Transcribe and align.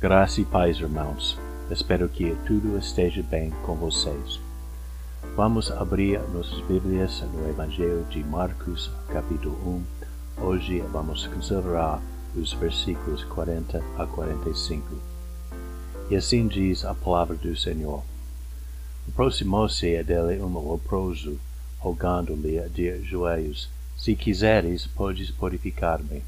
Graça 0.00 0.40
e 0.40 0.46
paz, 0.46 0.78
irmãos. 0.78 1.38
Espero 1.70 2.08
que 2.08 2.34
tudo 2.46 2.78
esteja 2.78 3.22
bem 3.22 3.50
com 3.66 3.74
vocês. 3.74 4.40
Vamos 5.36 5.70
abrir 5.70 6.18
nossas 6.30 6.58
Bíblias 6.62 7.20
no 7.20 7.46
Evangelho 7.46 8.06
de 8.08 8.24
Marcos, 8.24 8.90
capítulo 9.12 9.84
1. 10.38 10.42
Hoje 10.42 10.80
vamos 10.90 11.26
considerar 11.26 12.00
os 12.34 12.50
versículos 12.54 13.24
40 13.24 13.84
a 13.98 14.06
45. 14.06 14.88
E 16.08 16.16
assim 16.16 16.48
diz 16.48 16.82
a 16.82 16.94
palavra 16.94 17.36
do 17.36 17.54
Senhor. 17.54 18.02
Aproximou-se 19.06 20.02
dele 20.02 20.40
um 20.40 20.72
leproso, 20.72 21.38
rogando-lhe 21.78 22.58
de 22.70 23.04
joelhos: 23.04 23.68
Se 23.98 24.16
quiseres, 24.16 24.86
podes 24.86 25.30
purificar-me. 25.30 26.22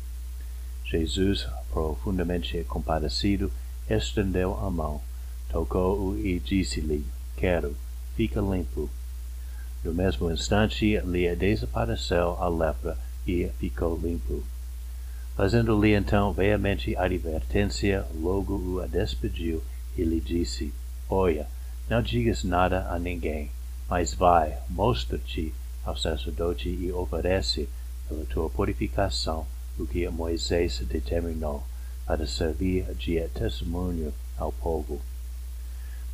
Jesus, 0.84 1.48
profundamente 1.72 2.62
compadecido, 2.64 3.50
estendeu 3.88 4.58
a 4.58 4.70
mão, 4.70 5.00
tocou-o 5.50 6.18
e 6.18 6.38
disse-lhe: 6.38 7.04
Quero, 7.36 7.76
fica 8.16 8.40
limpo. 8.40 8.88
No 9.84 9.92
mesmo 9.92 10.30
instante 10.30 10.98
lhe 11.00 11.34
desapareceu 11.34 12.36
a 12.40 12.48
lepra 12.48 12.96
e 13.26 13.50
ficou 13.58 13.96
limpo. 13.96 14.42
Fazendo-lhe 15.34 15.94
então 15.94 16.32
veemente 16.32 16.96
advertência, 16.96 18.06
logo 18.14 18.54
o 18.54 18.86
despediu 18.88 19.62
e 19.96 20.04
lhe 20.04 20.20
disse: 20.20 20.72
Olha, 21.08 21.48
não 21.88 22.02
digas 22.02 22.44
nada 22.44 22.88
a 22.90 22.98
ninguém, 22.98 23.50
mas 23.88 24.14
vai, 24.14 24.58
mostra-te 24.68 25.52
ao 25.84 25.96
sacerdote 25.96 26.68
e 26.68 26.92
oferece, 26.92 27.68
pela 28.08 28.24
tua 28.26 28.48
purificação, 28.48 29.46
o 29.78 29.86
que 29.86 30.08
Moisés 30.08 30.78
determinou 30.80 31.64
para 32.06 32.26
servir 32.26 32.84
de 32.94 33.20
testemunho 33.28 34.12
ao 34.36 34.52
povo. 34.52 35.00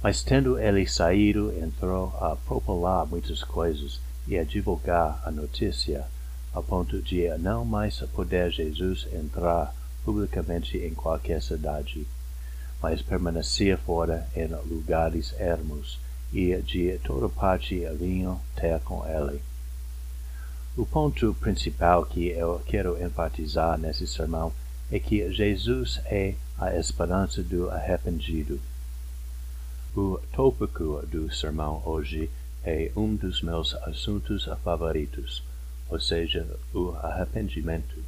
Mas 0.03 0.23
tendo 0.23 0.59
ele 0.59 0.87
saído, 0.87 1.53
entrou 1.59 2.17
a 2.21 2.37
propalar 2.37 3.07
muitas 3.07 3.43
coisas 3.43 4.01
e 4.27 4.39
a 4.39 4.45
divulgar 4.45 5.21
a 5.25 5.31
notícia, 5.31 6.07
a 6.55 6.63
ponto 6.63 7.03
de 7.03 7.29
não 7.39 7.65
mais 7.65 7.99
poder 8.15 8.51
Jesus 8.51 9.07
entrar 9.13 9.75
publicamente 10.05 10.79
em 10.79 10.95
qualquer 10.95 11.43
cidade, 11.43 12.07
mas 12.81 13.03
permanecia 13.03 13.77
fora 13.77 14.29
em 14.37 14.47
lugares 14.47 15.35
ermos, 15.39 15.99
e 16.33 16.55
de 16.63 16.99
toda 17.03 17.29
parte 17.29 17.87
vinham 17.99 18.41
ter 18.55 18.79
com 18.81 19.05
ele. 19.07 19.43
O 20.77 20.87
ponto 20.87 21.35
principal 21.35 22.05
que 22.07 22.29
eu 22.29 22.63
quero 22.67 23.03
enfatizar 23.03 23.79
nesse 23.79 24.07
sermão 24.07 24.53
é 24.91 24.99
que 24.99 25.31
Jesus 25.33 26.01
é 26.07 26.35
a 26.59 26.75
esperança 26.77 27.43
do 27.43 27.71
arrependido. 27.71 28.61
O 29.95 30.19
tópico 30.33 31.05
do 31.07 31.33
sermão 31.33 31.83
hoje 31.85 32.31
é 32.65 32.91
um 32.97 33.15
dos 33.15 33.43
meus 33.43 33.75
assuntos 33.75 34.49
favoritos, 34.65 35.43
ou 35.89 36.01
seja, 36.01 36.47
o 36.73 36.91
arrependimento. 37.03 38.03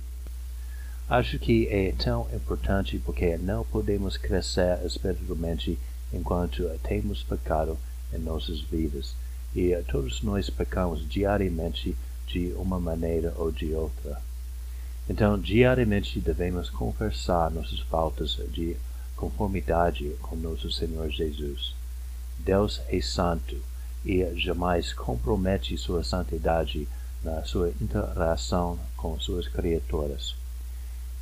Acho 1.09 1.39
que 1.39 1.67
é 1.69 1.93
tão 1.93 2.29
importante 2.33 2.99
porque 2.99 3.37
não 3.37 3.65
podemos 3.65 4.17
crescer 4.17 4.79
espiritualmente 4.85 5.79
enquanto 6.13 6.69
temos 6.83 7.23
pecado 7.23 7.77
em 8.13 8.19
nossas 8.19 8.61
vidas, 8.61 9.15
e 9.55 9.75
todos 9.89 10.23
nós 10.23 10.49
pecamos 10.49 11.09
diariamente 11.09 11.97
de 12.27 12.53
uma 12.57 12.79
maneira 12.79 13.35
ou 13.37 13.51
de 13.51 13.75
outra. 13.75 14.23
Então, 15.09 15.39
diariamente 15.39 16.21
devemos 16.21 16.71
confessar 16.71 17.51
nossas 17.51 17.81
faltas 17.81 18.39
de 18.53 18.77
conformidade 19.17 20.15
com 20.23 20.37
nosso 20.37 20.71
Senhor 20.71 21.11
Jesus. 21.11 21.75
Deus 22.39 22.81
é 22.89 23.01
santo 23.01 23.57
e 24.05 24.25
jamais 24.37 24.93
compromete 24.93 25.77
sua 25.77 26.03
santidade 26.03 26.89
na 27.23 27.45
sua 27.45 27.69
interação 27.81 28.79
com 28.97 29.19
suas 29.21 29.47
criaturas. 29.47 30.35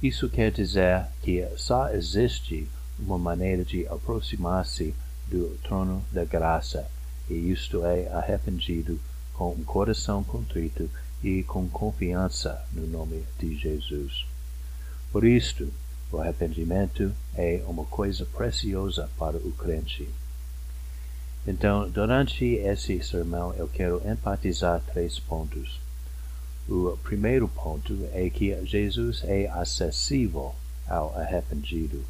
Isso 0.01 0.29
quer 0.29 0.53
dizer 0.53 1.07
que 1.23 1.45
só 1.57 1.89
existe 1.91 2.69
uma 2.99 3.19
maneira 3.19 3.65
de 3.65 3.87
aproximar-se 3.89 4.95
do 5.27 5.59
trono 5.63 6.05
da 6.13 6.25
graça, 6.25 6.89
e 7.29 7.35
isto 7.51 7.85
é 7.85 8.09
arrependido 8.13 9.01
com 9.35 9.51
um 9.51 9.65
coração 9.65 10.23
contrito 10.23 10.89
e 11.23 11.43
com 11.43 11.69
confiança 11.69 12.65
no 12.73 12.87
nome 12.87 13.25
de 13.39 13.57
Jesus. 13.57 14.25
Por 15.11 15.25
isto, 15.25 15.73
o 16.11 16.19
arrependimento 16.19 17.13
é 17.35 17.63
uma 17.67 17.85
coisa 17.85 18.25
preciosa 18.25 19.11
para 19.19 19.37
o 19.37 19.53
crente. 19.53 20.09
Então, 21.47 21.89
durante 21.89 22.45
esse 22.45 23.03
sermão, 23.03 23.55
eu 23.55 23.69
quero 23.69 24.03
enfatizar 24.07 24.83
três 24.93 25.19
pontos. 25.19 25.81
O 26.69 26.99
primeiro 27.03 27.49
ponto 27.49 28.07
é 28.13 28.29
que 28.29 28.55
Jesus 28.67 29.23
é 29.25 29.49
acessível 29.49 30.55
ao 30.87 31.17
arrependido. 31.17 32.05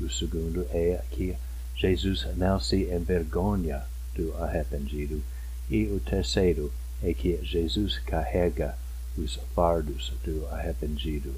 O 0.00 0.08
segundo 0.08 0.66
é 0.70 1.02
que 1.10 1.36
Jesus 1.76 2.26
não 2.36 2.60
se 2.60 2.84
envergonha 2.84 3.82
do 4.14 4.34
arrependido. 4.36 5.22
E 5.68 5.86
o 5.86 5.98
terceiro 6.00 6.72
é 7.02 7.12
que 7.12 7.38
Jesus 7.42 7.98
carrega 7.98 8.76
os 9.16 9.36
fardos 9.54 10.12
do 10.24 10.46
arrependido. 10.48 11.34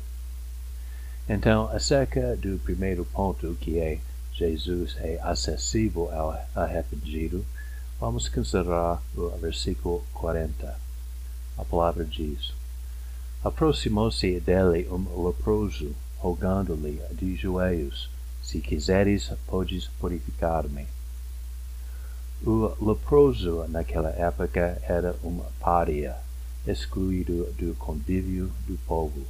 Então, 1.29 1.69
acerca 1.69 2.37
do 2.37 2.59
primeiro 2.59 3.05
ponto, 3.07 3.57
que 3.61 3.79
é 3.79 3.99
Jesus 4.33 4.97
é 4.99 5.19
acessível 5.23 6.11
ao 6.13 6.39
arrependido, 6.55 7.45
vamos 7.99 8.29
considerar 8.29 9.03
o 9.17 9.31
versículo 9.39 10.05
40. 10.13 10.77
A 11.57 11.65
palavra 11.65 12.05
diz: 12.05 12.53
Aproximou-se 13.43 14.41
dele 14.41 14.89
um 14.91 15.27
leproso, 15.27 15.95
rogando-lhe 16.19 17.01
de 17.13 17.37
joelhos: 17.37 18.11
Se 18.43 18.61
quiseres, 18.61 19.33
podes 19.47 19.87
purificar-me. 20.01 20.87
O 22.47 22.77
leproso 22.79 23.65
naquela 23.69 24.11
época 24.11 24.79
era 24.87 25.17
um 25.25 25.41
pária, 25.59 26.15
excluído 26.67 27.51
do 27.59 27.75
convívio 27.77 28.53
do 28.67 28.77
povo. 28.87 29.23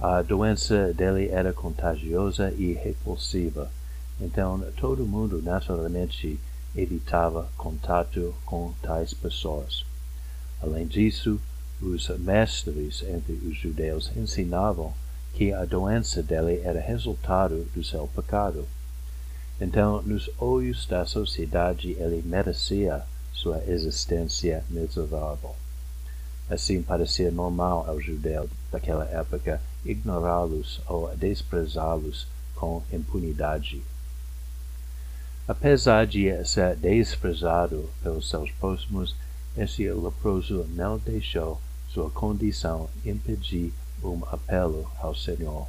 A 0.00 0.22
doença 0.22 0.92
dele 0.92 1.28
era 1.28 1.52
contagiosa 1.52 2.50
e 2.50 2.72
repulsiva, 2.72 3.70
então 4.20 4.60
todo 4.76 5.06
mundo 5.06 5.40
naturalmente 5.40 6.36
evitava 6.74 7.48
contato 7.56 8.34
com 8.44 8.72
tais 8.82 9.14
pessoas. 9.14 9.84
Além 10.60 10.88
disso, 10.88 11.40
os 11.80 12.08
mestres 12.18 13.04
entre 13.04 13.34
os 13.34 13.56
judeus 13.56 14.10
ensinavam 14.16 14.92
que 15.32 15.52
a 15.52 15.64
doença 15.64 16.20
dele 16.24 16.60
era 16.64 16.80
resultado 16.80 17.64
do 17.72 17.84
seu 17.84 18.08
pecado. 18.08 18.66
Então, 19.62 20.02
nos 20.02 20.28
olhos 20.40 20.86
da 20.86 21.06
sociedade, 21.06 21.92
ele 21.92 22.20
merecia 22.26 23.04
sua 23.32 23.62
existência 23.68 24.64
miserável. 24.68 25.54
Assim 26.50 26.82
parecia 26.82 27.30
normal 27.30 27.84
ao 27.88 28.00
judeu 28.00 28.50
daquela 28.72 29.04
época 29.04 29.62
ignorá-los 29.84 30.80
ou 30.88 31.16
desprezá-los 31.16 32.26
com 32.56 32.82
impunidade. 32.92 33.80
Apesar 35.46 36.08
de 36.08 36.44
ser 36.44 36.74
desprezado 36.74 37.88
pelos 38.02 38.28
seus 38.28 38.50
próximos, 38.50 39.14
esse 39.56 39.88
leproso 39.92 40.66
não 40.70 40.98
deixou 40.98 41.60
sua 41.88 42.10
condição 42.10 42.88
impedir 43.04 43.72
um 44.02 44.22
apelo 44.26 44.90
ao 44.98 45.14
Senhor. 45.14 45.68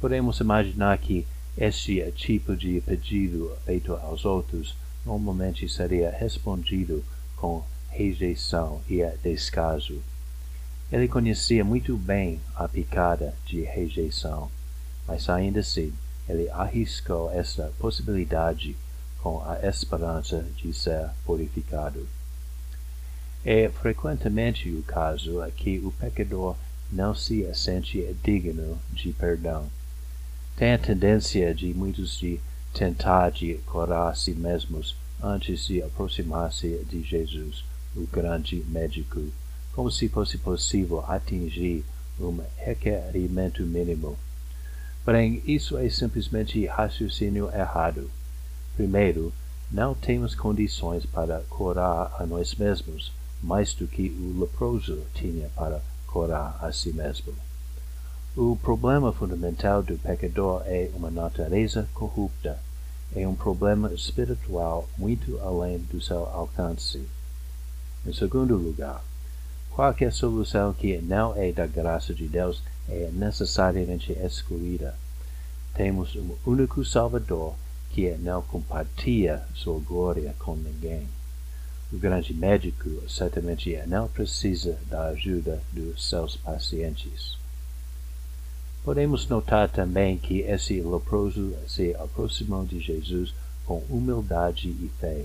Podemos 0.00 0.40
imaginar 0.40 0.98
que 0.98 1.24
este 1.56 2.10
tipo 2.12 2.56
de 2.56 2.80
pedido 2.80 3.56
feito 3.64 3.94
aos 3.94 4.24
outros 4.24 4.74
normalmente 5.06 5.68
seria 5.68 6.10
respondido 6.10 7.04
com 7.36 7.62
rejeição 7.90 8.80
e 8.88 9.04
descaso. 9.22 10.02
Ele 10.90 11.06
conhecia 11.06 11.64
muito 11.64 11.96
bem 11.96 12.40
a 12.56 12.68
picada 12.68 13.34
de 13.46 13.62
rejeição, 13.62 14.50
mas 15.06 15.28
ainda 15.28 15.60
assim 15.60 15.92
ele 16.28 16.48
arriscou 16.50 17.30
esta 17.30 17.72
possibilidade 17.78 18.76
com 19.22 19.40
a 19.44 19.58
esperança 19.66 20.44
de 20.56 20.72
ser 20.72 21.08
purificado. 21.24 22.06
É 23.44 23.68
frequentemente 23.68 24.70
o 24.70 24.82
caso 24.82 25.40
que 25.56 25.78
o 25.78 25.92
pecador 25.92 26.56
não 26.90 27.14
se 27.14 27.48
sente 27.54 28.16
digno 28.24 28.78
de 28.92 29.12
perdão 29.12 29.68
tem 30.56 30.72
a 30.72 30.78
tendência 30.78 31.52
de 31.52 31.74
muitos 31.74 32.16
de 32.18 32.40
tentar 32.72 33.30
de 33.30 33.54
curar 33.66 34.12
a 34.12 34.14
si 34.14 34.32
mesmos 34.32 34.96
antes 35.20 35.66
de 35.66 35.82
aproximar-se 35.82 36.84
de 36.88 37.02
Jesus, 37.02 37.64
o 37.96 38.06
grande 38.06 38.64
médico, 38.68 39.20
como 39.72 39.90
se 39.90 40.08
fosse 40.08 40.38
possível 40.38 41.04
atingir 41.08 41.84
um 42.20 42.40
requerimento 42.56 43.62
mínimo. 43.62 44.16
Porém, 45.04 45.42
isso 45.44 45.76
é 45.76 45.88
simplesmente 45.88 46.64
raciocínio 46.66 47.50
errado. 47.52 48.08
Primeiro, 48.76 49.32
não 49.70 49.94
temos 49.94 50.36
condições 50.36 51.04
para 51.04 51.40
curar 51.48 52.14
a 52.18 52.24
nós 52.26 52.54
mesmos 52.54 53.12
mais 53.42 53.74
do 53.74 53.88
que 53.88 54.08
o 54.08 54.40
leproso 54.40 55.02
tinha 55.14 55.48
para 55.56 55.82
curar 56.06 56.58
a 56.62 56.72
si 56.72 56.92
mesmo. 56.92 57.34
O 58.36 58.56
problema 58.56 59.12
fundamental 59.12 59.80
do 59.80 59.96
pecador 59.96 60.64
é 60.66 60.90
uma 60.96 61.08
natureza 61.08 61.88
corrupta. 61.94 62.58
É 63.14 63.28
um 63.28 63.36
problema 63.36 63.92
espiritual 63.94 64.88
muito 64.98 65.38
além 65.38 65.78
do 65.78 66.00
seu 66.00 66.26
alcance. 66.26 67.06
Em 68.04 68.12
segundo 68.12 68.56
lugar, 68.56 69.04
qualquer 69.70 70.12
solução 70.12 70.74
que 70.74 70.98
não 70.98 71.36
é 71.36 71.52
da 71.52 71.64
graça 71.64 72.12
de 72.12 72.26
Deus 72.26 72.60
é 72.88 73.08
necessariamente 73.12 74.10
excluída. 74.10 74.96
Temos 75.72 76.16
um 76.16 76.34
único 76.44 76.84
Salvador 76.84 77.54
que 77.90 78.16
não 78.16 78.42
compartilha 78.42 79.46
sua 79.54 79.78
glória 79.78 80.34
com 80.40 80.56
ninguém. 80.56 81.06
O 81.92 81.98
grande 81.98 82.34
médico 82.34 83.08
certamente 83.08 83.80
não 83.86 84.08
precisa 84.08 84.76
da 84.88 85.04
ajuda 85.04 85.62
dos 85.72 86.08
seus 86.08 86.36
pacientes. 86.36 87.43
Podemos 88.84 89.26
notar 89.28 89.70
também 89.70 90.18
que 90.18 90.40
esse 90.40 90.78
leproso 90.82 91.54
se 91.66 91.94
aproximou 91.94 92.66
de 92.66 92.78
Jesus 92.78 93.34
com 93.64 93.78
humildade 93.88 94.68
e 94.68 94.90
fé. 95.00 95.24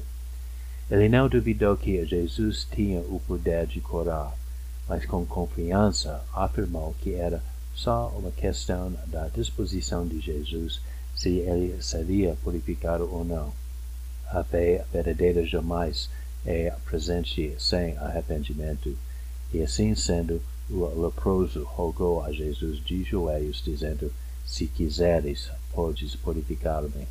Ele 0.89 1.09
não 1.09 1.27
duvidou 1.27 1.75
que 1.75 2.05
Jesus 2.05 2.65
tinha 2.73 3.01
o 3.01 3.21
poder 3.27 3.67
de 3.67 3.81
curar, 3.81 4.33
mas 4.87 5.05
com 5.05 5.25
confiança 5.25 6.23
afirmou 6.33 6.95
que 7.01 7.13
era 7.13 7.43
só 7.75 8.07
uma 8.17 8.31
questão 8.31 8.93
da 9.07 9.27
disposição 9.27 10.07
de 10.07 10.21
Jesus 10.21 10.81
se 11.13 11.39
ele 11.39 11.81
seria 11.81 12.37
purificado 12.41 13.09
ou 13.11 13.25
não. 13.25 13.53
A 14.31 14.41
fé 14.41 14.85
verdadeira 14.91 15.45
jamais 15.45 16.09
é 16.45 16.73
presente 16.85 17.53
sem 17.59 17.97
arrependimento, 17.97 18.97
e 19.53 19.61
assim 19.61 19.93
sendo, 19.95 20.41
leproso 20.69 21.63
rogou 21.63 22.23
a 22.23 22.31
Jesus 22.31 22.83
de 22.83 23.03
joelhos, 23.03 23.61
dizendo: 23.63 24.13
Se 24.45 24.67
quiseres, 24.67 25.49
podes 25.73 26.15
purificar-me. 26.15 27.07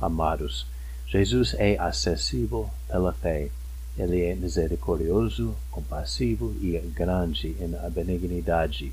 Amados, 0.00 0.66
Jesus 1.08 1.54
é 1.54 1.78
acessível 1.78 2.70
pela 2.88 3.12
fé. 3.12 3.50
Ele 3.98 4.22
é 4.22 4.34
misericordioso, 4.34 5.56
compassivo 5.70 6.54
e 6.60 6.78
grande 6.94 7.56
em 7.58 7.90
benignidade. 7.90 8.92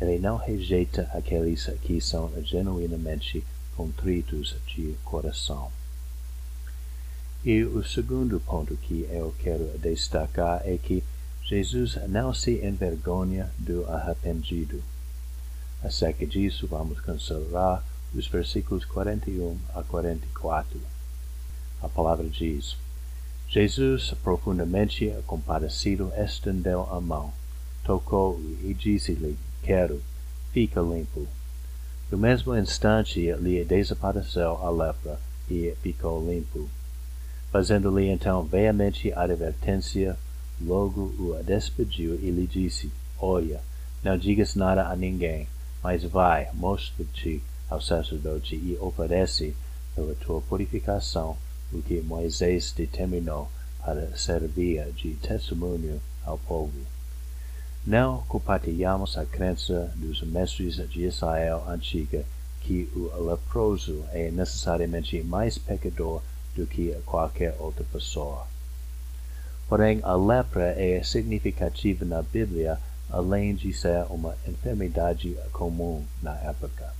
Ele 0.00 0.18
não 0.18 0.36
rejeita 0.36 1.10
aqueles 1.12 1.66
que 1.82 2.00
são 2.00 2.30
genuinamente 2.42 3.44
contritos 3.76 4.56
de 4.66 4.94
coração. 5.04 5.70
E 7.44 7.62
o 7.64 7.84
segundo 7.84 8.40
ponto 8.40 8.76
que 8.76 9.06
eu 9.10 9.34
quero 9.38 9.76
destacar 9.78 10.62
é 10.64 10.78
que 10.78 11.02
Jesus 11.44 11.96
não 12.08 12.32
se 12.32 12.64
envergonha 12.64 13.50
do 13.58 13.86
arrependido. 13.90 14.82
Acerca 15.82 16.26
disso, 16.26 16.66
vamos 16.66 17.00
considerar 17.00 17.84
os 18.14 18.26
versículos 18.26 18.84
41 18.84 19.58
a 19.74 19.82
44. 19.82 20.80
A 21.82 21.88
palavra 21.88 22.28
diz: 22.28 22.76
Jesus, 23.48 24.14
profundamente 24.22 25.14
compadecido, 25.26 26.12
estendeu 26.16 26.88
a 26.90 27.00
mão, 27.00 27.32
tocou-o 27.84 28.40
e 28.62 28.72
disse-lhe: 28.72 29.36
Quero, 29.62 30.02
fica 30.52 30.80
limpo. 30.80 31.26
No 32.10 32.16
mesmo 32.16 32.56
instante 32.56 33.32
lhe 33.34 33.64
desapareceu 33.64 34.56
a 34.64 34.70
lepra 34.70 35.20
e 35.50 35.74
ficou 35.82 36.26
limpo 36.26 36.68
fazendo-lhe 37.54 38.08
então 38.08 38.42
veemente 38.42 39.12
advertência, 39.12 40.16
logo 40.60 41.14
o 41.18 41.40
despediu 41.44 42.14
e 42.14 42.30
lhe 42.30 42.46
disse, 42.46 42.90
Olha, 43.18 43.60
não 44.02 44.18
digas 44.18 44.54
nada 44.54 44.88
a 44.88 44.96
ninguém, 44.96 45.48
mas 45.82 46.02
vai, 46.04 46.50
mostra-te 46.52 47.42
ao 47.68 47.80
sacerdote 47.80 48.54
e 48.54 48.76
oferece 48.80 49.56
pela 49.94 50.14
tua 50.14 50.40
purificação 50.42 51.36
o 51.72 51.80
que 51.82 52.00
Moisés 52.00 52.72
determinou 52.72 53.50
para 53.84 54.16
servir 54.16 54.84
de 54.92 55.14
testemunho 55.14 56.00
ao 56.24 56.38
povo. 56.38 56.72
Não 57.86 58.22
compartilhamos 58.28 59.18
a 59.18 59.26
crença 59.26 59.92
dos 59.96 60.22
mestres 60.22 60.76
de 60.88 61.04
Israel 61.04 61.64
antiga 61.68 62.24
que 62.62 62.88
o 62.94 63.24
leproso 63.24 64.04
é 64.10 64.30
necessariamente 64.30 65.22
mais 65.22 65.58
pecador 65.58 66.22
do 66.56 66.66
que 66.66 66.96
qualquer 67.04 67.54
outra 67.58 67.84
pessoa. 67.84 68.46
Porém, 69.68 70.00
a 70.02 70.14
lepra 70.14 70.74
é 70.78 71.02
significativa 71.02 72.04
na 72.04 72.22
Bíblia, 72.22 72.78
além 73.10 73.54
de 73.54 73.72
ser 73.72 74.04
uma 74.10 74.36
enfermidade 74.46 75.36
comum 75.52 76.04
na 76.22 76.36
época. 76.38 76.92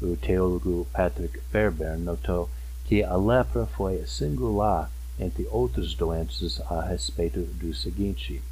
O 0.00 0.16
teólogo 0.16 0.86
Patrick 0.92 1.38
Fairbairn 1.50 2.02
notou 2.02 2.48
que 2.86 3.02
a 3.02 3.16
lepra 3.16 3.66
foi 3.66 4.06
singular 4.06 4.90
entre 5.18 5.46
outras 5.50 5.94
doenças 5.94 6.60
a 6.62 6.80
respeito 6.80 7.40
do 7.40 7.74
seguinte: 7.74 8.42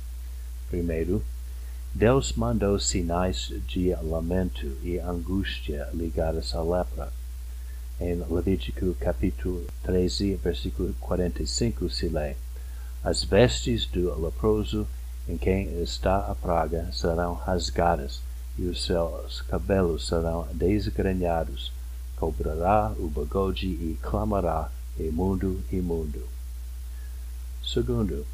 primeiro, 0.69 1.25
Deus 1.95 2.35
mandou 2.35 2.79
sinais 2.79 3.51
de 3.67 3.95
lamento 4.03 4.67
e 4.83 4.99
angústia 4.99 5.89
ligadas 5.95 6.55
à 6.55 6.63
lepra. 6.63 7.11
Em 7.99 8.15
Levítico 8.15 8.95
capítulo 8.95 9.67
13, 9.83 10.35
versículo 10.35 10.95
45 11.01 11.89
se 11.89 12.09
lê: 12.09 12.37
As 13.03 13.23
vestes 13.25 13.87
do 13.87 14.21
leproso 14.21 14.87
em 15.29 15.37
quem 15.37 15.83
está 15.83 16.19
a 16.31 16.35
praga 16.35 16.91
serão 16.93 17.35
rasgadas, 17.35 18.21
e 18.57 18.65
os 18.67 18.85
seus 18.85 19.41
cabelos 19.43 20.07
serão 20.09 20.49
desgrenhados. 20.53 21.73
Cobrará 22.17 22.93
o 22.99 23.09
bigode 23.09 23.67
e 23.67 23.99
clamará: 24.03 24.71
imundo, 24.99 25.63
imundo. 25.71 26.27
Segundo, 27.63 28.27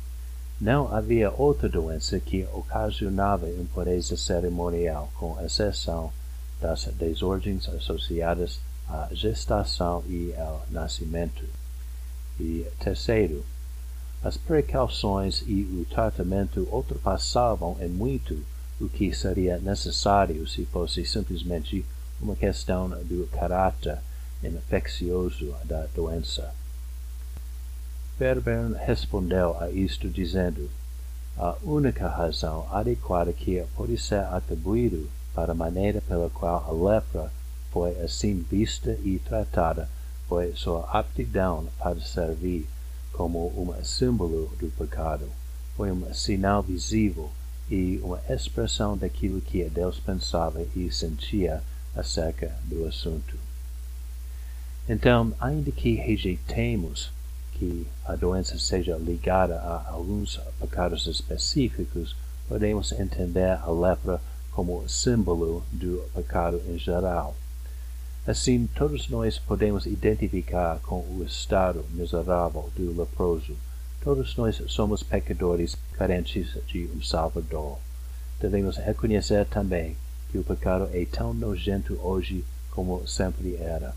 não 0.61 0.95
havia 0.95 1.31
outra 1.31 1.69
doença 1.69 2.19
que 2.21 2.47
ocasionava 2.53 3.51
impureza 3.51 4.17
cerimonial, 4.17 5.11
com 5.17 5.39
exceção 5.45 6.13
das 6.61 6.85
desordens 6.85 7.69
associadas 7.69 8.61
a 8.89 9.09
gestação 9.13 10.05
e 10.07 10.33
ao 10.39 10.65
nascimento. 10.71 11.45
E 12.39 12.67
terceiro, 12.79 13.45
as 14.25 14.39
precauções 14.39 15.45
e 15.47 15.65
o 15.65 15.85
tratamento 15.85 16.67
ultrapassavam 16.73 17.77
em 17.79 17.89
muito 17.89 18.43
o 18.81 18.89
que 18.89 19.15
seria 19.15 19.59
necessário 19.59 20.49
se 20.49 20.65
fosse 20.65 21.05
simplesmente 21.05 21.85
uma 22.19 22.35
questão 22.35 22.89
do 22.89 23.29
caráter 23.31 23.99
infeccioso 24.43 25.55
da 25.65 25.87
doença. 25.95 26.55
Fairbairn 28.19 28.75
respondeu 28.75 29.59
a 29.61 29.71
isto 29.71 30.09
dizendo: 30.09 30.71
a 31.37 31.55
única 31.63 32.09
razão 32.09 32.67
adequada 32.73 33.31
que 33.31 33.63
pode 33.77 33.99
ser 33.99 34.21
atribuído 34.21 35.07
para 35.35 35.53
a 35.53 35.55
maneira 35.55 36.01
pela 36.01 36.31
qual 36.31 36.65
a 36.67 36.73
lepra 36.73 37.31
foi 37.71 38.01
assim 38.01 38.43
vista 38.51 38.97
e 39.05 39.19
tratada, 39.19 39.87
foi 40.27 40.55
sua 40.55 40.89
aptidão 40.91 41.67
para 41.79 42.01
servir 42.01 42.67
como 43.15 43.47
um 43.57 43.85
símbolo 43.85 44.53
do 44.59 44.69
pecado, 44.77 45.29
foi 45.77 45.91
um 45.91 46.13
sinal 46.13 46.63
visível 46.63 47.31
e 47.71 47.99
uma 48.03 48.21
expressão 48.29 48.97
daquilo 48.97 49.41
que 49.41 49.65
Deus 49.65 49.99
pensava 49.99 50.65
e 50.77 50.91
sentia 50.93 51.63
acerca 51.95 52.55
do 52.65 52.87
assunto. 52.87 53.37
Então, 54.89 55.33
ainda 55.41 55.71
que 55.71 55.95
rejeitemos 55.95 57.11
que 57.53 57.87
a 58.05 58.17
doença 58.17 58.59
seja 58.59 58.97
ligada 58.97 59.57
a 59.61 59.91
alguns 59.91 60.39
pecados 60.61 61.07
específicos, 61.07 62.15
podemos 62.49 62.93
entender 62.93 63.59
a 63.63 63.71
lepra 63.71 64.21
como 64.51 64.87
símbolo 64.89 65.65
do 65.73 66.05
pecado 66.15 66.61
em 66.69 66.79
geral. 66.79 67.35
Assim, 68.27 68.67
todos 68.75 69.11
nós 69.11 69.39
podemos 69.39 69.85
identificar 69.85 70.81
com 70.81 71.01
o 71.01 71.23
estado 71.27 71.85
miserável 71.91 72.71
do 72.75 72.99
leproso. 72.99 73.55
Todos 74.03 74.35
nós 74.37 74.63
somos 74.69 75.03
pecadores 75.03 75.77
carentes 75.93 76.57
de 76.67 76.89
um 76.97 77.03
Salvador. 77.03 77.79
Devemos 78.41 78.79
reconhecer 78.79 79.45
também 79.45 79.95
que 80.31 80.39
o 80.39 80.43
pecado 80.43 80.89
é 80.95 81.05
tão 81.05 81.35
nojento 81.35 82.01
hoje 82.03 82.43
como 82.71 83.07
sempre 83.07 83.57
era. 83.57 83.95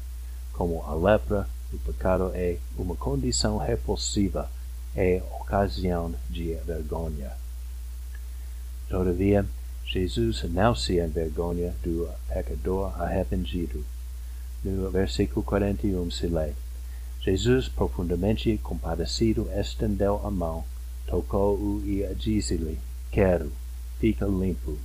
Como 0.51 0.83
a 0.83 0.93
lepra, 0.93 1.47
o 1.71 1.77
pecado 1.77 2.31
é 2.33 2.57
uma 2.77 2.97
condição 2.97 3.57
repulsiva, 3.57 4.51
é 4.93 5.23
ocasião 5.39 6.13
de 6.29 6.53
vergonha. 6.65 7.31
Todavia, 8.89 9.45
Jesus 9.85 10.43
não 10.43 10.75
se 10.75 10.99
envergonha 10.99 11.73
do 11.81 12.09
pecador 12.27 13.01
arrependido. 13.01 13.85
No 14.67 14.89
versículo 14.89 15.43
41 15.43 16.11
se 16.11 16.27
lê: 16.27 16.53
Jesus, 17.21 17.67
profundamente 17.67 18.57
compadecido, 18.57 19.49
estendeu 19.51 20.21
a 20.23 20.31
mão, 20.31 20.63
tocou-o 21.05 21.81
e 21.85 22.07
disse-lhe: 22.15 22.79
Quero, 23.11 23.51
fica 23.99 24.25
limpo. 24.25 24.77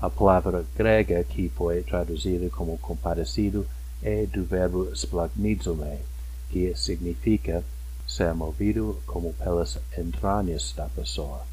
A 0.00 0.10
palavra 0.10 0.64
grega 0.76 1.24
que 1.24 1.48
foi 1.48 1.82
traduzida 1.82 2.48
como 2.50 2.78
compadecido 2.78 3.66
é 4.02 4.26
do 4.26 4.44
verbo 4.44 4.92
splagmizome, 4.94 5.98
que 6.50 6.74
significa 6.76 7.64
ser 8.06 8.34
movido 8.34 9.00
como 9.06 9.32
pelas 9.34 9.78
entranhas 9.98 10.72
da 10.76 10.86
pessoa 10.86 11.44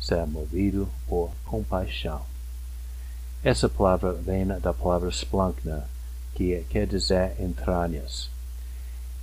ser 0.00 0.26
movido 0.26 0.88
por 1.06 1.30
compaixão. 1.44 2.22
Essa 3.44 3.68
palavra 3.68 4.14
vem 4.14 4.46
da 4.46 4.72
palavra 4.72 5.10
splankna, 5.10 5.86
que 6.34 6.64
quer 6.70 6.86
dizer 6.86 7.36
entranhas. 7.40 8.30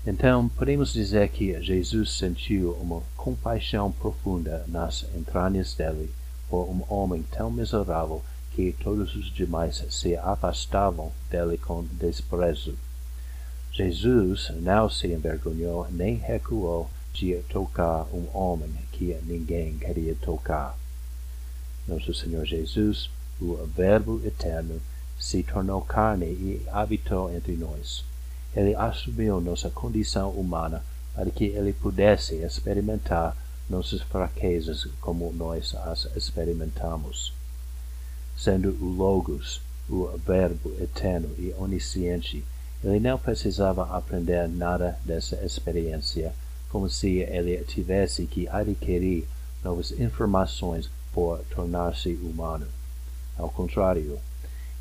Então, 0.06 0.48
podemos 0.48 0.94
dizer 0.94 1.30
que 1.30 1.62
Jesus 1.62 2.12
sentiu 2.12 2.72
uma 2.74 3.02
compaixão 3.16 3.92
profunda 3.92 4.64
nas 4.68 5.04
entranhas 5.16 5.74
dele 5.74 6.10
por 6.50 6.64
um 6.64 6.84
homem 6.88 7.24
tão 7.24 7.52
miserável 7.52 8.24
que 8.52 8.74
todos 8.82 9.16
os 9.16 9.32
demais 9.34 9.84
se 9.90 10.16
afastavam 10.16 11.12
dele 11.30 11.58
com 11.58 11.84
desprezo. 11.84 12.76
Jesus 13.72 14.52
não 14.62 14.90
se 14.90 15.08
envergonhou 15.08 15.88
nem 15.92 16.16
recuou 16.16 16.90
de 17.14 17.36
tocar 17.50 18.08
um 18.14 18.28
homem 18.34 18.72
que 18.92 19.16
ninguém 19.24 19.78
queria 19.78 20.16
tocar. 20.16 20.78
Nosso 21.88 22.14
Senhor 22.14 22.46
Jesus, 22.46 23.10
o 23.40 23.56
Verbo 23.76 24.22
eterno, 24.26 24.82
se 25.20 25.44
tornou 25.44 25.82
carne 25.82 26.26
e 26.26 26.66
habitou 26.72 27.32
entre 27.34 27.54
nós. 27.54 28.04
Ele 28.56 28.76
assumiu 28.76 29.42
nossa 29.42 29.70
condição 29.70 30.32
humana 30.32 30.84
para 31.14 31.30
que 31.32 31.46
ele 31.46 31.74
pudesse 31.74 32.36
experimentar 32.36 33.36
nossas 33.70 34.02
fraquezas 34.02 34.88
como 35.02 35.32
nós 35.34 35.76
as 35.76 36.06
experimentamos. 36.16 37.34
Sendo 38.38 38.70
o 38.82 38.86
Logos, 38.86 39.62
o 39.90 40.08
Verbo 40.26 40.72
eterno 40.80 41.30
e 41.38 41.54
onisciente, 41.58 42.44
ele 42.84 43.00
não 43.00 43.18
precisava 43.18 43.96
aprender 43.98 44.48
nada 44.48 44.98
dessa 45.04 45.36
experiência 45.44 46.34
como 46.70 46.90
se 46.90 47.20
ele 47.20 47.64
tivesse 47.64 48.26
que 48.28 48.48
adquirir 48.48 49.28
novas 49.64 49.92
informações 49.92 50.90
por 51.12 51.40
tornar-se 51.50 52.14
humano. 52.14 52.68
Ao 53.38 53.50
contrário, 53.50 54.20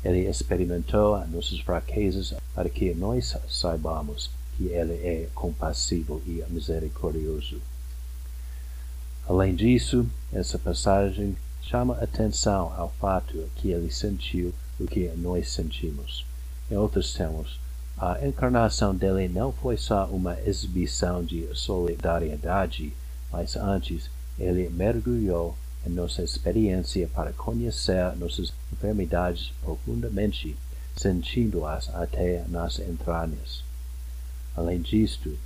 ele 0.03 0.27
experimentou 0.27 1.17
nossas 1.27 1.59
fraquezas 1.59 2.33
para 2.53 2.69
que 2.69 2.93
nós 2.93 3.35
saibamos 3.49 4.29
que 4.55 4.67
ele 4.67 4.93
é 4.93 5.27
compassivo 5.33 6.21
e 6.25 6.43
misericordioso. 6.49 7.61
Além 9.27 9.53
disso, 9.55 10.07
essa 10.31 10.57
passagem 10.57 11.35
chama 11.61 11.95
atenção 12.01 12.73
ao 12.77 12.89
fato 12.99 13.49
que 13.57 13.71
ele 13.71 13.91
sentiu 13.91 14.53
o 14.79 14.85
que 14.85 15.09
nós 15.17 15.49
sentimos. 15.49 16.25
Em 16.71 16.77
outros 16.77 17.13
termos, 17.13 17.59
a 17.97 18.25
encarnação 18.25 18.95
dele 18.95 19.27
não 19.27 19.51
foi 19.51 19.75
só 19.75 20.05
uma 20.05 20.39
exibição 20.41 21.23
de 21.23 21.47
solidariedade, 21.53 22.93
mas 23.31 23.55
antes 23.55 24.09
ele 24.39 24.69
mergulhou 24.69 25.57
em 25.87 25.89
nossa 25.89 26.21
experiência 26.21 27.07
para 27.07 27.31
conhecer 27.33 28.15
nossas 28.17 28.53
enfermidades 28.71 29.51
profundamente, 29.61 30.55
sentindo-as 30.95 31.89
até 31.95 32.43
nas 32.49 32.79
entranhas. 32.79 33.63
Além 34.55 34.81
disto, 34.81 35.37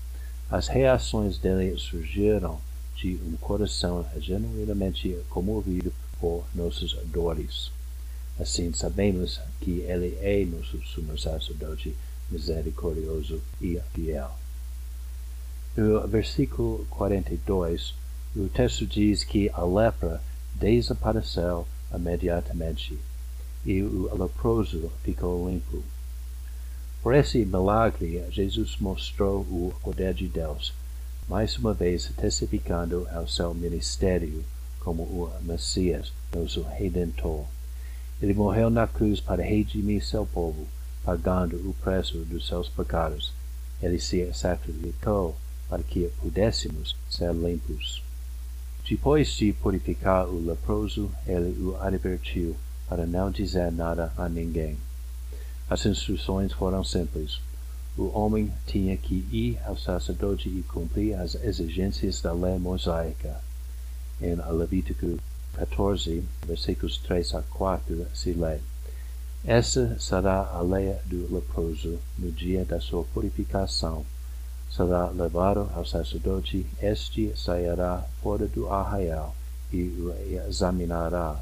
as 0.49 0.67
reações 0.67 1.37
dele 1.37 1.77
surgiram 1.77 2.59
de 2.95 3.19
um 3.25 3.37
coração 3.37 4.05
genuinamente 4.19 5.17
comovido 5.29 5.93
por 6.19 6.43
nossas 6.53 6.93
dores. 7.05 7.71
Assim 8.39 8.73
sabemos 8.73 9.39
que 9.59 9.81
ele 9.81 10.17
é 10.21 10.43
nosso 10.45 10.81
sumo 10.85 11.17
sacerdote 11.17 11.95
misericordioso 12.29 13.41
e 13.61 13.79
fiel. 13.93 14.31
No 15.75 16.07
versículo 16.07 16.85
42, 16.89 17.93
o 18.35 18.47
texto 18.47 18.85
diz 18.85 19.23
que 19.23 19.49
a 19.53 19.63
lepra 19.63 20.21
desapareceu 20.61 21.67
imediatamente 21.93 22.97
e 23.65 23.81
o 23.81 24.15
leproso 24.15 24.91
ficou 25.03 25.49
limpo. 25.49 25.83
Por 27.01 27.15
esse 27.15 27.43
milagre, 27.43 28.23
Jesus 28.29 28.77
mostrou 28.77 29.41
o 29.41 29.73
poder 29.81 30.13
de 30.13 30.27
Deus, 30.27 30.71
mais 31.27 31.57
uma 31.57 31.73
vez 31.73 32.11
testificando 32.15 33.07
ao 33.11 33.27
seu 33.27 33.53
ministério 33.55 34.45
como 34.79 35.03
o 35.03 35.31
Messias, 35.41 36.13
nosso 36.33 36.61
Redentor. 36.61 37.45
Ele 38.21 38.35
morreu 38.35 38.69
na 38.69 38.85
cruz 38.85 39.19
para 39.19 39.43
redimir 39.43 40.05
seu 40.05 40.25
povo 40.27 40.67
pagando 41.03 41.55
o 41.67 41.73
preço 41.81 42.19
dos 42.19 42.47
seus 42.47 42.69
pecados. 42.69 43.33
Ele 43.81 43.99
se 43.99 44.31
sacrificou 44.33 45.35
para 45.67 45.81
que 45.81 46.11
pudéssemos 46.21 46.95
ser 47.09 47.33
limpos. 47.33 48.03
Depois 48.87 49.29
de 49.29 49.53
purificar 49.53 50.27
o 50.27 50.45
leproso, 50.45 51.09
ele 51.25 51.57
o 51.61 51.77
advertiu 51.81 52.55
para 52.87 53.05
não 53.05 53.31
dizer 53.31 53.71
nada 53.71 54.11
a 54.17 54.27
ninguém. 54.27 54.77
As 55.69 55.85
instruções 55.85 56.51
foram 56.51 56.83
simples. 56.83 57.39
O 57.97 58.07
homem 58.17 58.51
tinha 58.65 58.97
que 58.97 59.25
ir 59.31 59.59
ao 59.65 59.77
sacerdote 59.77 60.49
e 60.49 60.63
cumprir 60.63 61.13
as 61.13 61.35
exigências 61.35 62.21
da 62.21 62.33
lei 62.33 62.57
mosaica. 62.57 63.41
Em 64.21 64.35
Levítico 64.35 65.17
14, 65.53 66.23
versículos 66.45 66.97
3 66.97 67.35
a 67.35 67.41
4, 67.41 68.07
se 68.13 68.33
lê. 68.33 68.59
Essa 69.43 69.97
será 69.99 70.49
a 70.53 70.61
lei 70.61 70.95
do 71.05 71.33
leproso 71.33 71.97
no 72.17 72.31
dia 72.31 72.63
da 72.65 72.79
sua 72.79 73.03
purificação. 73.05 74.05
Será 74.75 75.09
levado 75.09 75.69
ao 75.75 75.85
sacerdote, 75.85 76.65
este 76.81 77.33
sairá 77.35 78.05
fora 78.23 78.47
do 78.47 78.69
arraial 78.69 79.35
e 79.71 79.83
o 79.83 80.13
examinará. 80.47 81.39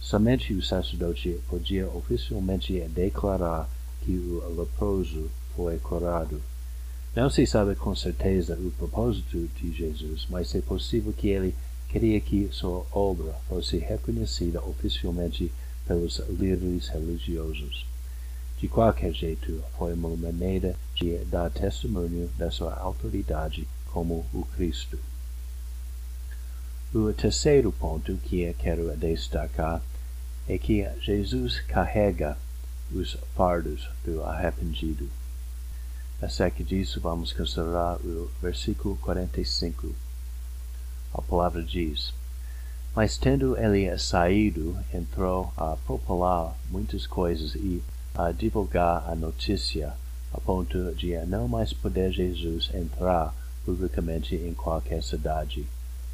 Somente 0.00 0.54
o 0.54 0.62
sacerdote 0.62 1.38
podia 1.50 1.86
oficialmente 1.88 2.80
declarar 2.88 3.68
que 4.02 4.12
o 4.12 4.58
leproso 4.58 5.30
foi 5.54 5.78
curado. 5.78 6.40
Não 7.14 7.28
se 7.28 7.46
sabe 7.46 7.74
com 7.74 7.94
certeza 7.94 8.54
o 8.54 8.70
propósito 8.70 9.46
de 9.56 9.72
Jesus, 9.72 10.26
mas 10.30 10.54
é 10.54 10.62
possível 10.62 11.12
que 11.12 11.28
ele 11.28 11.54
queria 11.90 12.20
que 12.22 12.48
sua 12.52 12.86
obra 12.92 13.34
fosse 13.48 13.76
reconhecida 13.76 14.62
oficialmente 14.62 15.52
pelos 15.86 16.18
líderes 16.28 16.88
religiosos. 16.88 17.84
De 18.60 18.68
qualquer 18.68 19.14
jeito, 19.14 19.64
foi 19.78 19.94
uma 19.94 20.14
maneira 20.14 20.76
de 20.94 21.16
dar 21.24 21.50
testemunho 21.50 22.28
da 22.36 22.50
sua 22.50 22.74
autoridade 22.74 23.66
como 23.86 24.26
o 24.34 24.44
Cristo. 24.54 24.98
O 26.94 27.10
terceiro 27.14 27.72
ponto 27.72 28.18
que 28.18 28.52
quero 28.58 28.94
destacar 28.98 29.80
é 30.46 30.58
que 30.58 30.86
Jesus 31.00 31.60
carrega 31.60 32.36
os 32.92 33.16
fardos 33.34 33.88
do 34.04 34.22
arrependido. 34.22 35.08
Acerca 36.20 36.62
disso, 36.62 37.00
vamos 37.00 37.32
considerar 37.32 37.96
o 38.04 38.30
versículo 38.42 38.94
45. 38.98 39.94
A 41.14 41.22
palavra 41.22 41.62
diz: 41.62 42.12
mas 42.94 43.16
tendo 43.16 43.56
ele 43.56 43.96
saído, 43.98 44.76
entrou 44.92 45.52
a 45.56 45.76
propalar 45.86 46.54
muitas 46.68 47.06
coisas 47.06 47.54
e 47.54 47.82
a 48.14 48.32
divulgar 48.32 49.08
a 49.08 49.14
notícia, 49.14 49.94
a 50.32 50.40
ponto 50.40 50.94
de 50.94 51.16
não 51.26 51.48
mais 51.48 51.72
poder 51.72 52.12
Jesus 52.12 52.70
entrar 52.74 53.34
publicamente 53.64 54.34
em 54.34 54.54
qualquer 54.54 55.02
cidade, 55.02 55.66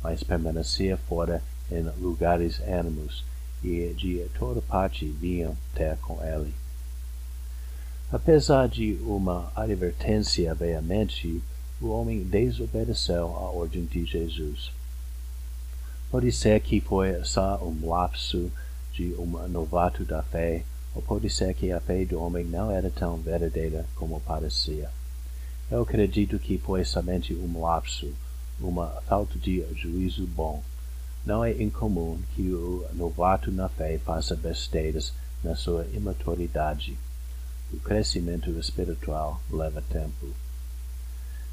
mas 0.02 0.22
permanecia 0.22 0.96
fora 0.96 1.42
em 1.70 1.82
lugares 1.98 2.60
ermos, 2.60 3.24
e 3.62 3.92
de 3.94 4.24
toda 4.38 4.60
parte 4.60 5.06
vinham 5.06 5.56
ter 5.74 5.96
com 5.98 6.22
ele. 6.22 6.54
Apesar 8.12 8.68
de 8.68 8.94
uma 9.02 9.50
advertência 9.56 10.54
veemente, 10.54 11.42
o 11.80 11.88
homem 11.88 12.22
desobedeceu 12.22 13.26
à 13.26 13.50
ordem 13.50 13.84
de 13.84 14.04
Jesus. 14.04 14.70
Pode 16.10 16.30
ser 16.30 16.60
que 16.60 16.80
foi 16.80 17.24
só 17.24 17.58
um 17.62 17.88
lapso 17.88 18.50
de 18.92 19.12
um 19.18 19.26
novato 19.48 20.04
da 20.04 20.22
fé, 20.22 20.62
ou 20.96 21.02
pode 21.02 21.28
ser 21.28 21.52
que 21.52 21.70
a 21.70 21.78
fé 21.78 22.06
do 22.06 22.18
homem 22.18 22.42
não 22.42 22.70
era 22.70 22.90
tão 22.90 23.18
verdadeira 23.18 23.84
como 23.94 24.18
parecia. 24.18 24.90
Eu 25.70 25.82
acredito 25.82 26.38
que 26.38 26.56
foi 26.56 26.86
somente 26.86 27.34
um 27.34 27.60
lapso, 27.60 28.10
uma 28.58 28.88
falta 29.02 29.38
de 29.38 29.62
juízo 29.74 30.26
bom. 30.26 30.62
Não 31.24 31.44
é 31.44 31.52
incomum 31.62 32.18
que 32.34 32.50
o 32.50 32.86
novato 32.94 33.52
na 33.52 33.68
fé 33.68 33.98
faça 33.98 34.34
besteiras 34.34 35.12
na 35.44 35.54
sua 35.54 35.86
imaturidade. 35.92 36.96
O 37.70 37.76
crescimento 37.76 38.48
espiritual 38.58 39.38
leva 39.50 39.82
tempo. 39.82 40.28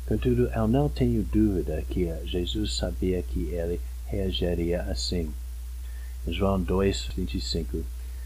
Contudo, 0.08 0.50
eu 0.56 0.68
não 0.70 0.88
tenho 0.88 1.22
dúvida 1.22 1.84
que 1.90 2.08
Jesus 2.26 2.78
sabia 2.78 3.22
que 3.22 3.50
ele 3.50 3.82
reagiria 4.06 4.84
assim. 4.84 5.34
João 6.28 6.62
2, 6.62 7.10
25, 7.18 7.84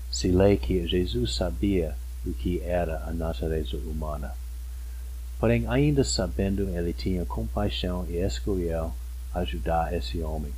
se 0.10 0.30
lê 0.30 0.58
que 0.58 0.88
Jesus 0.88 1.36
sabia 1.36 1.96
o 2.26 2.34
que 2.34 2.62
era 2.62 3.04
a 3.06 3.12
natureza 3.12 3.78
humana. 3.78 4.34
Porém, 5.40 5.68
ainda 5.68 6.04
sabendo, 6.04 6.70
ele 6.70 6.94
tinha 6.94 7.26
compaixão 7.26 8.06
e 8.10 8.18
escolheu 8.18 8.94
ajudar 9.34 9.94
esse 9.94 10.22
homem. 10.22 10.52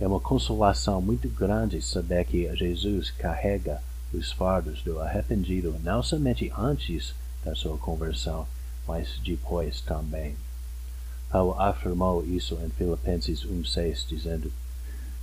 É 0.00 0.06
uma 0.06 0.18
consolação 0.18 1.00
muito 1.00 1.28
grande 1.28 1.80
saber 1.80 2.24
que 2.24 2.54
Jesus 2.56 3.10
carrega 3.10 3.80
os 4.12 4.32
fardos 4.32 4.82
do 4.82 5.00
arrependido 5.00 5.78
não 5.82 6.02
somente 6.02 6.52
antes 6.58 7.14
da 7.44 7.54
sua 7.54 7.78
conversão, 7.78 8.46
mas 8.86 9.20
depois 9.24 9.80
também. 9.80 10.36
Paulo 11.30 11.58
afirmou 11.58 12.24
isso 12.24 12.58
em 12.62 12.68
Filipenses 12.70 13.44
1,6, 13.44 14.06
dizendo: 14.06 14.52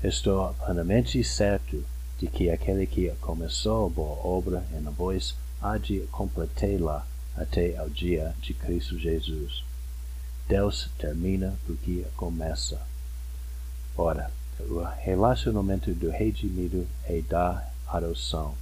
Estou 0.04 0.54
plenamente 0.54 1.24
certo 1.24 1.84
de 2.20 2.28
que 2.28 2.50
aquele 2.50 2.86
que 2.86 3.10
começou 3.22 3.90
boa 3.90 4.26
obra 4.26 4.64
em 4.74 4.84
vós 4.92 5.36
há 5.62 5.78
de 5.78 6.02
completá-la 6.12 7.08
até 7.36 7.78
ao 7.78 7.90
dia 7.90 8.36
de 8.42 8.54
Cristo 8.54 9.00
Jesus. 9.00 9.64
Deus 10.48 10.90
termina 10.98 11.58
o 11.70 11.76
que 11.76 12.06
começa. 12.18 12.82
Ora, 13.96 14.32
o 14.60 14.82
relacionamento 14.82 15.94
do 15.94 16.10
redimido 16.10 16.86
é 17.06 17.22
da 17.22 17.66
adoção. 17.88 18.56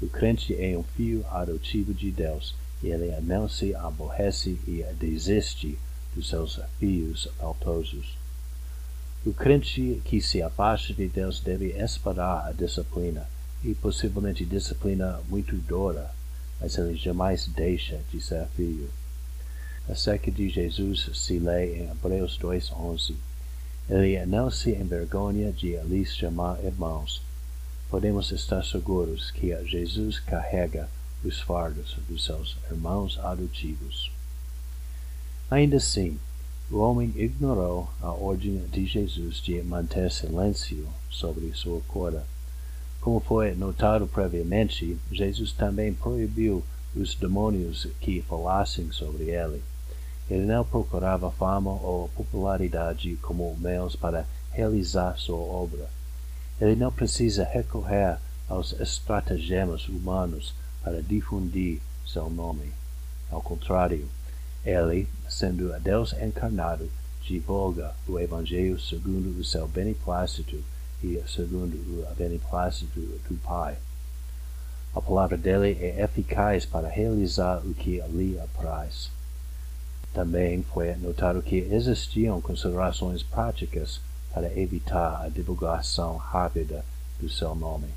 O 0.00 0.08
crente 0.08 0.54
é 0.54 0.76
um 0.78 0.84
filho 0.84 1.26
adotivo 1.30 1.92
de 1.92 2.10
Deus 2.10 2.54
e 2.82 2.88
ele 2.88 3.10
não 3.20 3.48
se 3.48 3.74
aborrece 3.74 4.58
e 4.66 4.84
desiste 4.98 5.78
dos 6.14 6.28
seus 6.28 6.60
filhos 6.78 7.28
faltosos. 7.38 8.21
O 9.24 9.32
crente 9.32 10.00
que 10.04 10.20
se 10.20 10.42
afasta 10.42 10.92
de 10.92 11.08
Deus 11.08 11.40
deve 11.40 11.66
esperar 11.80 12.46
a 12.48 12.52
disciplina, 12.52 13.26
e 13.62 13.74
possivelmente 13.74 14.44
disciplina 14.44 15.20
muito 15.28 15.56
dura, 15.56 16.10
mas 16.60 16.76
ele 16.76 16.96
jamais 16.96 17.46
deixa 17.46 18.00
de 18.10 18.20
ser 18.20 18.46
filho. 18.56 18.90
Acerca 19.88 20.30
de 20.30 20.48
Jesus 20.48 21.10
se 21.14 21.38
lê 21.38 21.76
em 21.76 21.90
Hebreus 21.90 22.38
2.11 22.38 23.14
ele 23.88 24.24
não 24.26 24.50
se 24.50 24.70
envergonha 24.70 25.52
de 25.52 25.76
lhes 25.82 26.14
chamar 26.14 26.62
irmãos. 26.64 27.20
Podemos 27.90 28.30
estar 28.30 28.64
seguros 28.64 29.30
que 29.30 29.54
Jesus 29.66 30.18
carrega 30.20 30.88
os 31.24 31.40
fardos 31.40 31.98
dos 32.08 32.24
seus 32.24 32.56
irmãos 32.70 33.18
adotivos. 33.18 34.10
Ainda 35.50 35.76
assim, 35.76 36.18
o 36.72 36.78
homem 36.78 37.12
ignorou 37.16 37.86
a 38.00 38.10
ordem 38.10 38.56
de 38.72 38.86
Jesus 38.86 39.42
de 39.42 39.62
manter 39.62 40.10
silêncio 40.10 40.88
sobre 41.10 41.52
sua 41.52 41.82
cura. 41.82 42.24
Como 42.98 43.20
foi 43.20 43.54
notado 43.54 44.06
previamente, 44.06 44.98
Jesus 45.10 45.52
também 45.52 45.92
proibiu 45.92 46.64
os 46.96 47.14
demônios 47.14 47.86
que 48.00 48.22
falassem 48.22 48.90
sobre 48.90 49.24
ele. 49.24 49.62
Ele 50.30 50.46
não 50.46 50.64
procurava 50.64 51.30
fama 51.30 51.72
ou 51.72 52.08
popularidade 52.16 53.16
como 53.20 53.54
meios 53.58 53.94
para 53.94 54.26
realizar 54.50 55.18
sua 55.18 55.36
obra. 55.36 55.90
Ele 56.58 56.74
não 56.74 56.90
precisa 56.90 57.44
recorrer 57.44 58.16
aos 58.48 58.72
estratagemas 58.72 59.88
humanos 59.88 60.54
para 60.82 61.02
difundir 61.02 61.82
seu 62.06 62.30
nome. 62.30 62.72
Ao 63.30 63.42
contrário, 63.42 64.08
ele, 64.64 65.06
sendo 65.32 65.72
Deus 65.80 66.12
encarnado, 66.12 66.90
divulga 67.22 67.94
o 68.06 68.18
Evangelho 68.18 68.78
segundo 68.78 69.40
o 69.40 69.44
seu 69.44 69.66
beneplácito 69.66 70.62
e 71.02 71.20
segundo 71.26 71.74
o 71.74 72.14
beneplácito 72.14 73.00
do 73.00 73.40
Pai. 73.42 73.76
A 74.94 75.00
palavra 75.00 75.38
dele 75.38 75.78
é 75.80 76.02
eficaz 76.04 76.66
para 76.66 76.88
realizar 76.88 77.62
o 77.64 77.72
que 77.72 78.02
lhe 78.10 78.38
apraz. 78.38 79.10
Também 80.12 80.62
foi 80.62 80.94
notado 80.96 81.42
que 81.42 81.56
existiam 81.56 82.38
considerações 82.42 83.22
práticas 83.22 84.00
para 84.34 84.54
evitar 84.58 85.22
a 85.24 85.28
divulgação 85.30 86.18
rápida 86.18 86.84
do 87.18 87.30
seu 87.30 87.54
nome. 87.54 87.88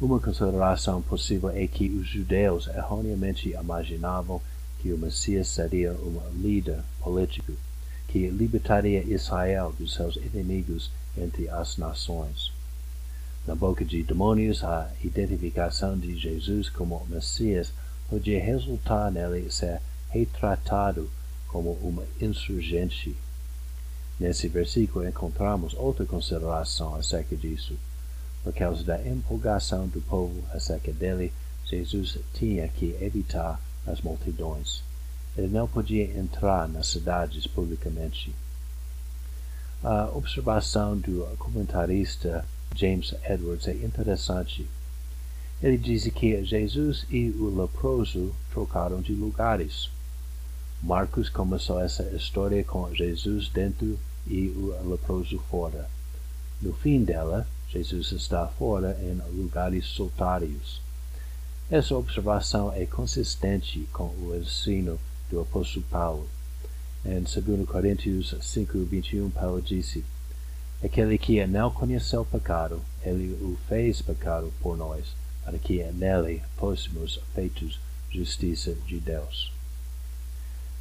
Uma 0.00 0.18
consideração 0.18 1.00
possível 1.00 1.50
é 1.50 1.64
que 1.68 1.88
os 1.88 2.08
judeus 2.08 2.66
erroneamente 2.66 3.50
imaginavam 3.50 4.42
que 4.82 4.92
o 4.92 4.98
Messias 4.98 5.46
seria 5.46 5.92
um 5.92 6.20
líder 6.34 6.80
político 7.00 7.52
que 8.08 8.28
libertaria 8.28 9.04
Israel 9.04 9.72
dos 9.78 9.94
seus 9.94 10.16
inimigos 10.16 10.90
entre 11.16 11.48
as 11.48 11.76
nações. 11.76 12.52
Na 13.46 13.54
boca 13.54 13.84
de 13.84 14.02
demônios, 14.02 14.64
a 14.64 14.90
identificação 15.02 15.96
de 15.96 16.18
Jesus 16.18 16.68
como 16.68 17.06
Messias 17.08 17.72
podia 18.08 18.42
resultar 18.42 19.12
nele 19.12 19.50
ser 19.52 19.80
retratado 20.10 21.08
como 21.46 21.74
uma 21.74 22.02
insurgente. 22.20 23.16
Nesse 24.18 24.48
versículo 24.48 25.06
encontramos 25.06 25.74
outra 25.74 26.04
consideração 26.04 26.96
acerca 26.96 27.36
disso. 27.36 27.78
Por 28.42 28.52
causa 28.52 28.82
da 28.82 29.00
empolgação 29.06 29.86
do 29.86 30.00
povo 30.00 30.42
acerca 30.52 30.92
dele, 30.92 31.32
Jesus 31.66 32.18
tinha 32.34 32.66
que 32.66 32.96
evitar 33.00 33.60
as 33.86 34.00
multidões. 34.00 34.82
Ele 35.36 35.48
não 35.48 35.66
podia 35.66 36.04
entrar 36.18 36.68
nas 36.68 36.88
cidades 36.88 37.46
publicamente. 37.46 38.34
A 39.82 40.10
observação 40.14 40.96
do 40.96 41.26
comentarista 41.38 42.44
James 42.74 43.14
Edwards 43.24 43.66
é 43.66 43.74
interessante. 43.74 44.68
Ele 45.62 45.78
diz 45.78 46.04
que 46.08 46.44
Jesus 46.44 47.06
e 47.08 47.30
o 47.30 47.60
leproso 47.60 48.34
trocaram 48.52 49.00
de 49.00 49.14
lugares. 49.14 49.88
Marcos 50.82 51.28
começou 51.28 51.80
essa 51.80 52.02
história 52.10 52.64
com 52.64 52.92
Jesus 52.92 53.48
dentro 53.48 53.98
e 54.26 54.48
o 54.48 54.90
leproso 54.90 55.38
fora. 55.48 55.88
No 56.60 56.72
fim 56.72 57.04
dela, 57.04 57.46
Jesus 57.70 58.12
está 58.12 58.46
fora 58.48 58.98
em 59.00 59.14
lugares 59.34 59.86
solitários. 59.86 60.81
Essa 61.72 61.96
observação 61.96 62.70
é 62.70 62.84
consistente 62.84 63.88
com 63.94 64.04
o 64.04 64.36
ensino 64.38 65.00
do 65.30 65.40
apóstolo 65.40 65.82
Paulo. 65.90 66.28
Em 67.02 67.22
2 67.22 67.66
Coríntios 67.66 68.36
5, 68.42 68.76
21, 68.84 69.30
Paulo 69.30 69.62
disse: 69.62 70.04
Aquele 70.84 71.16
que 71.16 71.46
não 71.46 71.70
conheceu 71.70 72.26
pecado, 72.26 72.82
ele 73.02 73.32
o 73.42 73.56
fez 73.70 74.02
pecado 74.02 74.52
por 74.60 74.76
nós, 74.76 75.16
para 75.42 75.56
que 75.58 75.82
nele 75.94 76.42
fôssemos 76.58 77.18
feitos 77.34 77.80
justiça 78.10 78.74
de 78.86 79.00
Deus. 79.00 79.50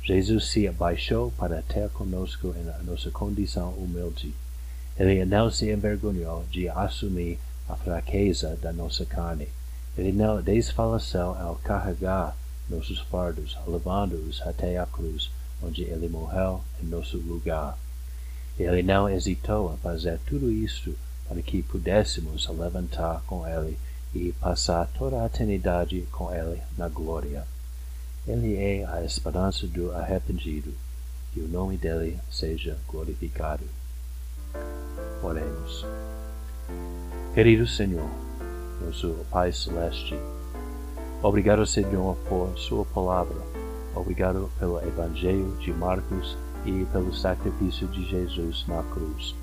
Jesus 0.04 0.48
se 0.48 0.68
abaixou 0.68 1.32
para 1.38 1.62
ter 1.62 1.88
conosco 1.92 2.54
em 2.54 2.86
nossa 2.86 3.10
condição 3.12 3.70
humilde. 3.76 4.34
Ele 5.00 5.24
não 5.24 5.50
se 5.50 5.72
envergonhou 5.72 6.44
de 6.52 6.68
assumir 6.68 7.40
a 7.70 7.78
fraqueza 7.78 8.58
da 8.62 8.74
nossa 8.74 9.06
carne. 9.06 9.48
Ele 9.98 10.12
não 10.12 10.42
desfaleceu 10.42 11.36
ao 11.36 11.56
carregar 11.56 12.36
nossos 12.70 13.00
fardos, 13.00 13.58
levando-os 13.68 14.42
até 14.42 14.78
a 14.78 14.86
cruz, 14.86 15.30
onde 15.62 15.84
ele 15.84 16.08
morreu 16.08 16.62
em 16.82 16.86
nosso 16.86 17.18
lugar. 17.18 17.78
Ele 18.58 18.82
não 18.82 19.10
hesitou 19.10 19.74
em 19.74 19.78
fazer 19.78 20.20
tudo 20.26 20.52
isto 20.52 20.96
para 21.28 21.42
que 21.42 21.62
pudéssemos 21.64 22.48
levantar 22.48 23.22
com 23.26 23.48
ele 23.48 23.78
e 24.14 24.34
passar 24.34 24.88
toda 24.98 25.22
a 25.22 25.26
eternidade 25.26 26.06
com 26.12 26.34
ele 26.34 26.62
na 26.78 26.88
glória. 26.88 27.46
Ele 28.28 28.56
é 28.56 28.86
a 28.86 29.04
esperança 29.04 29.66
do 29.68 29.92
arrependido, 29.92 30.74
que 31.34 31.40
o 31.40 31.48
nome 31.48 31.78
dele 31.78 32.20
seja 32.30 32.78
glorificado. 32.88 33.64
Oremos. 35.24 35.86
Querido 37.34 37.66
Senhor, 37.66 38.10
nosso 38.86 39.16
Pai 39.30 39.52
Celeste, 39.52 40.18
obrigado, 41.22 41.66
Senhor, 41.66 42.16
por 42.28 42.58
Sua 42.58 42.86
palavra. 42.86 43.38
Obrigado 43.96 44.50
pelo 44.58 44.80
Evangelho 44.82 45.56
de 45.60 45.72
Marcos 45.74 46.38
e 46.66 46.86
pelo 46.86 47.14
sacrifício 47.14 47.88
de 47.88 48.06
Jesus 48.06 48.66
na 48.68 48.82
cruz. 48.84 49.36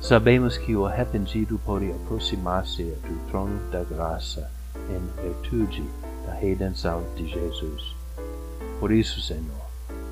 Sabemos 0.00 0.58
que 0.58 0.76
o 0.76 0.86
arrependido 0.86 1.58
pode 1.64 1.90
aproximar-se 1.90 2.82
do 2.82 3.28
trono 3.28 3.58
da 3.70 3.82
graça 3.82 4.50
em 4.74 5.22
virtude 5.22 5.84
da 6.26 6.34
redenção 6.34 7.02
de 7.16 7.26
Jesus. 7.28 7.94
Por 8.78 8.92
isso, 8.92 9.20
Senhor, 9.22 9.66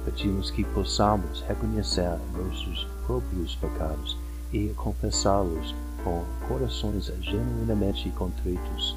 pedimos 0.04 0.50
que 0.50 0.64
possamos 0.64 1.42
reconhecer 1.42 2.18
nossos 2.36 2.86
próprios 3.06 3.54
pecados 3.56 4.16
e 4.52 4.68
confessá-los 4.76 5.74
com 6.04 6.22
corações 6.46 7.10
genuinamente 7.22 8.10
contritos, 8.10 8.96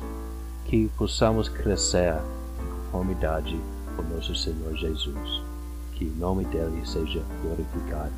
que 0.66 0.90
possamos 0.98 1.48
crescer 1.48 2.14
em 2.62 2.84
conformidade 2.84 3.60
com 3.96 4.04
nosso 4.04 4.36
Senhor 4.36 4.76
Jesus, 4.76 5.42
que 5.94 6.06
o 6.06 6.16
nome 6.18 6.46
dele 6.46 6.86
seja 6.86 7.24
glorificado. 7.42 8.14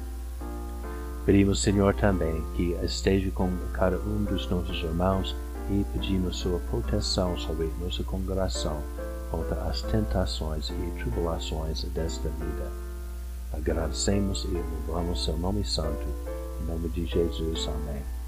Pedimos, 1.26 1.62
Senhor, 1.62 1.94
também 1.94 2.44
que 2.56 2.72
esteja 2.84 3.30
com 3.32 3.50
cada 3.72 3.98
um 4.00 4.24
dos 4.24 4.50
nossos 4.50 4.78
irmãos 4.84 5.36
e 5.70 5.86
pedimos 5.94 6.38
sua 6.38 6.60
proteção 6.72 7.38
sobre 7.38 7.72
nossa 7.80 8.04
congregação 8.04 8.82
contra 9.30 9.62
as 9.66 9.84
tentações 9.84 10.70
e 10.72 10.92
tribulações 11.00 11.84
desta 11.84 12.28
vida. 12.30 12.72
Agradecemos 13.54 14.46
e 14.46 14.64
louvamos 14.88 15.24
seu 15.24 15.38
nome 15.38 15.64
santo. 15.64 16.08
Em 16.62 16.66
nome 16.66 16.90
de 16.90 17.06
Jesus. 17.06 17.68
Amém. 17.68 18.19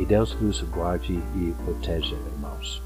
Que 0.00 0.06
Deus 0.06 0.32
vos 0.32 0.62
guarde 0.62 1.12
e 1.12 1.54
proteja, 1.62 2.16
irmãos. 2.32 2.82